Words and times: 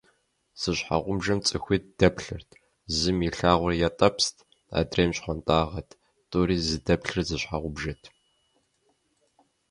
Зы 0.59 0.71
щхьэгъубжэм 0.77 1.39
цӏыхуитӏ 1.45 1.91
дэплъырт. 1.99 2.49
Зым 2.97 3.17
илъагъур 3.27 3.73
ятӏэпст, 3.87 4.35
адрейм 4.79 5.11
щхъуантӏагъэт. 5.15 5.89
Тӏури 6.29 6.57
зыдэплъыр 6.67 7.19
зы 7.27 7.37
щхьэгъубжэт… 7.41 8.01